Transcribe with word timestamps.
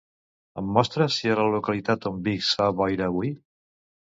Em 0.61 0.71
mostres 0.77 1.17
si 1.19 1.29
a 1.33 1.35
la 1.39 1.45
localitat 1.55 2.07
on 2.13 2.17
visc 2.29 2.57
fa 2.57 2.71
boira 2.81 3.11
avui? 3.13 3.31